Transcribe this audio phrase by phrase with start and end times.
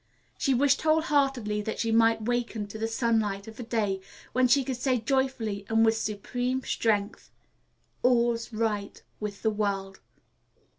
[0.35, 4.01] She wished whole heartedly that she might waken to the sunlight of a day
[4.33, 7.29] when she could say joyfully and with supreme truth:
[8.01, 9.99] "All's right with the world."